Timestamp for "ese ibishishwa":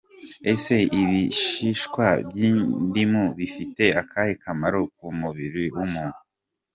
0.51-2.05